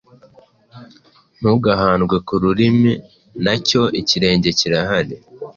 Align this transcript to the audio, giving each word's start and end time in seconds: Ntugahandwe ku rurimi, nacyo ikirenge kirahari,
Ntugahandwe 1.39 2.15
ku 2.27 2.33
rurimi, 2.43 2.91
nacyo 3.43 3.81
ikirenge 4.01 4.49
kirahari, 4.59 5.15